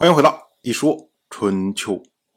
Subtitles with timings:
[0.00, 0.30] 欢迎回到
[0.62, 1.92] 《一说春秋》。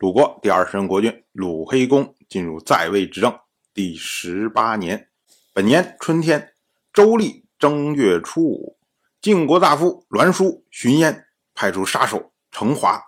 [0.00, 3.32] 鲁国第二十任国君鲁黑公进入在位执政
[3.72, 5.08] 第十八年，
[5.52, 6.52] 本年春天，
[6.92, 8.76] 周历正月初五，
[9.22, 13.00] 晋国大夫栾书、荀嫣派出杀手程华，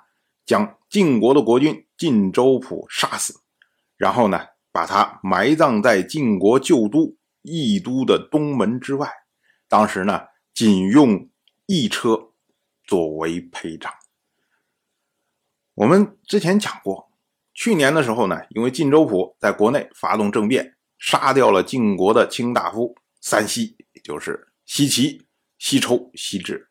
[0.44, 3.40] 将晋国的国君晋州府杀死，
[3.96, 4.38] 然后呢，
[4.70, 9.10] 把他埋葬在晋国旧都义都的东门之外。
[9.66, 10.20] 当时呢，
[10.54, 11.28] 仅用
[11.66, 12.28] 一车
[12.84, 13.92] 作为陪葬。
[15.76, 17.12] 我们之前讲过，
[17.52, 25.26] 去年的时候呢，因为晋州府在国内发动政变，杀掉了晋国的卿大夫三西，就是西齐、
[25.58, 26.70] 西抽、西至，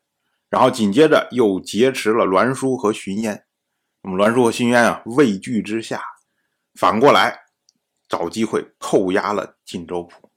[0.50, 3.44] 然后紧接着又劫持了栾书和荀嫣。
[4.02, 6.02] 那么栾书和荀嫣啊，畏惧之下，
[6.74, 7.38] 反过来
[8.08, 10.32] 找机会扣押了晋州府。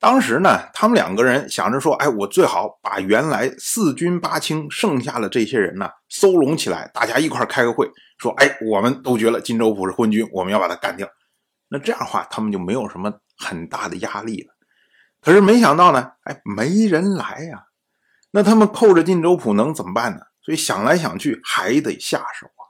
[0.00, 7.86] 当时呢，他们两个人想着说：“哎，我最好把原来四军八卿剩下的这些人呢收拢起来，大家一块开个会，
[8.16, 11.06] 说：‘哎，我们都觉得荆州府是昏君，我们要把他干掉。’
[11.68, 14.54] 那这样的话，他们就没有什么很大的压力了。
[15.20, 17.64] 可是没想到呢，哎，没人来呀。
[18.30, 20.20] 那他们扣着晋州府能怎么办呢？
[20.40, 22.64] 所以想来想去，还得下手啊。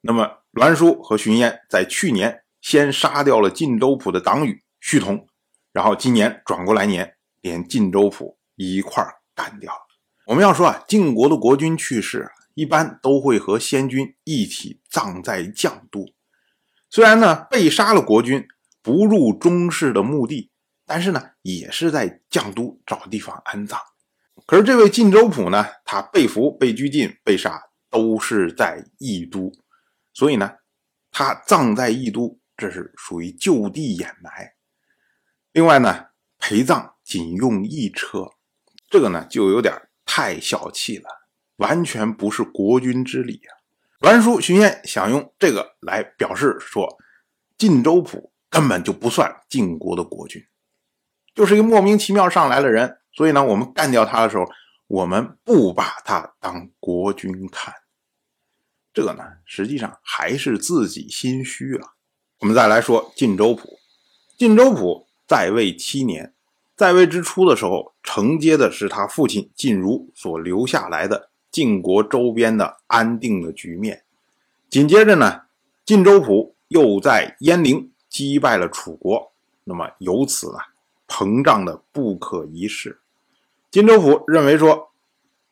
[0.00, 5.28] 那么栾书和荀嫣在去年先杀掉了晋州府的党羽胥同。
[5.74, 9.80] 然后今年转过来年，连晋州府一块儿干掉了。
[10.24, 16.06] 我们要说啊，晋国的国君去世，一般都会和先君一起葬在绛都。
[16.88, 18.46] 虽然呢，被杀了国君
[18.82, 20.52] 不入中室的墓地，
[20.86, 23.76] 但是呢，也是在绛都找地方安葬。
[24.46, 29.50] 可是这位晋州府呢，他被俘、被拘禁、被杀，都是在义都，
[30.12, 30.52] 所以呢，
[31.10, 34.52] 他葬在义都，这是属于就地掩埋。
[35.54, 38.28] 另外呢，陪葬仅用一车，
[38.90, 39.72] 这个呢就有点
[40.04, 41.08] 太小气了，
[41.58, 43.54] 完全不是国君之礼啊！
[44.00, 46.98] 栾书、荀嫣想用这个来表示说，
[47.56, 50.44] 晋州府根本就不算晋国的国君，
[51.36, 54.44] 就是一个莫名其妙上来的人，所以呢，我们干掉他的时候，
[54.88, 57.72] 我们不把他当国君看，
[58.92, 61.90] 这个呢，实际上还是自己心虚啊。
[62.40, 63.78] 我们再来说晋州府，
[64.36, 65.06] 晋州府。
[65.34, 66.32] 在位七年，
[66.76, 74.04] 在位之初的时候，承接的是他父亲晋如所留下来的晋国周边的安定的局面。
[74.70, 75.40] 紧接着呢，
[75.84, 79.32] 晋州府又在鄢陵击败了楚国，
[79.64, 80.68] 那么由此啊，
[81.08, 83.00] 膨胀的不可一世。
[83.72, 84.92] 晋州府认为说，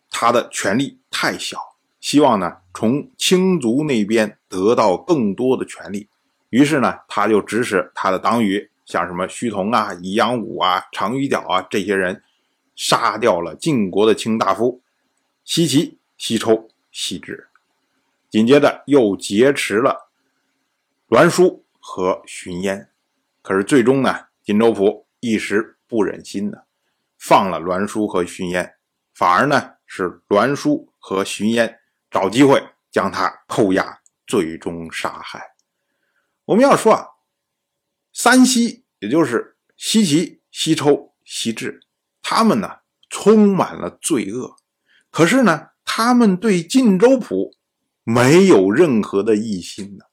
[0.08, 1.58] 他的权力太小，
[1.98, 6.06] 希望呢从卿族那边得到更多的权力，
[6.50, 8.68] 于是呢，他就指使他的党羽。
[8.84, 12.22] 像什么胥同啊、宜阳武啊、长于角啊这些人，
[12.74, 14.82] 杀掉了晋国的卿大夫
[15.44, 17.48] 西齐、西抽、西至，
[18.28, 20.10] 紧接着又劫持了
[21.08, 22.88] 栾书和荀嫣。
[23.40, 26.58] 可是最终呢，晋州府一时不忍心呢，
[27.18, 28.74] 放了栾书和荀嫣，
[29.14, 31.78] 反而呢是栾书和荀嫣
[32.10, 35.54] 找机会将他扣押，最终杀害。
[36.46, 37.08] 我们要说啊。
[38.12, 41.80] 三西，也就是西岐、西抽、西至，
[42.20, 42.68] 他们呢
[43.08, 44.56] 充满了罪恶，
[45.10, 47.52] 可是呢，他们对晋州府
[48.04, 50.04] 没有任何的异心呢，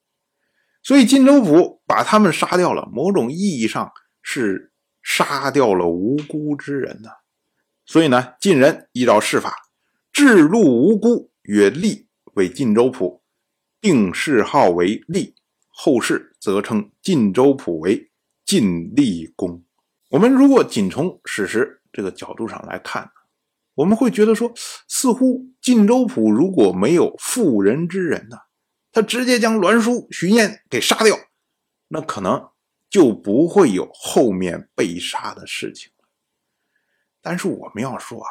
[0.81, 4.71] 所以晋州府把他们杀掉了，某种意义上是
[5.03, 7.09] 杀掉了无辜之人呢。
[7.85, 9.55] 所以呢，晋人依照世法，
[10.13, 12.05] 治戮无辜，曰吏，
[12.35, 13.23] 为晋州府
[13.81, 15.33] 定谥号为吏。
[15.67, 18.09] 后世则称晋州府为
[18.45, 19.63] 晋厉公。
[20.09, 23.11] 我们如果仅从史实这个角度上来看，
[23.75, 24.51] 我们会觉得说，
[24.87, 28.37] 似乎晋州府如果没有妇人之仁呢，
[28.91, 31.15] 他直接将栾书、荀嫣给杀掉，
[31.89, 32.49] 那可能
[32.89, 36.07] 就不会有后面被杀的事情了。
[37.21, 38.29] 但是我们要说啊，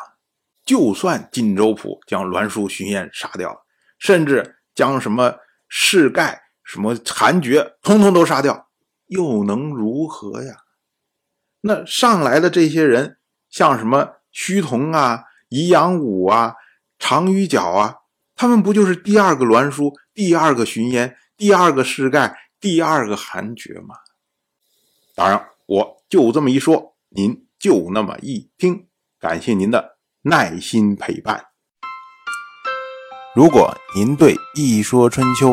[0.64, 3.64] 就算晋州府将栾书、荀嫣杀掉，
[3.98, 5.38] 甚至将什么
[5.68, 6.47] 士盖。
[6.68, 8.68] 什么韩厥，通通都杀掉，
[9.06, 10.64] 又能如何呀？
[11.62, 13.16] 那上来的这些人，
[13.48, 16.56] 像什么胥童啊、宜阳武啊、
[16.98, 17.96] 长于角啊，
[18.36, 23.94] 他们不就是第二个栾书、第二个荀嫣、第二个士盖、第二个韩厥吗？
[25.14, 28.88] 当然，我就这么一说，您就那么一听。
[29.18, 31.46] 感谢您的耐心陪伴。
[33.34, 35.52] 如果您对《一说春秋》，